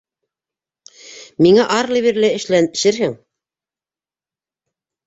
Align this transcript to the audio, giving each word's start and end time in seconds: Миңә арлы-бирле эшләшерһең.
Миңә 1.47 1.67
арлы-бирле 1.75 2.33
эшләшерһең. 2.41 3.17